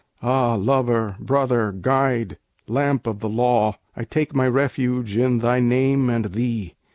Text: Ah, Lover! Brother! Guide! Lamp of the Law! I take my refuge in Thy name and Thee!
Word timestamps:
Ah, 0.23 0.55
Lover! 0.55 1.15
Brother! 1.19 1.71
Guide! 1.71 2.39
Lamp 2.67 3.05
of 3.05 3.19
the 3.19 3.29
Law! 3.29 3.77
I 3.95 4.03
take 4.03 4.33
my 4.33 4.47
refuge 4.47 5.15
in 5.15 5.37
Thy 5.37 5.59
name 5.59 6.09
and 6.09 6.33
Thee! 6.33 6.73